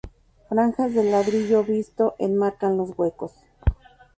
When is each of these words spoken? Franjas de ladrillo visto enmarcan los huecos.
Franjas 0.51 0.95
de 0.95 1.03
ladrillo 1.03 1.63
visto 1.63 2.15
enmarcan 2.17 2.75
los 2.75 2.97
huecos. 2.97 3.33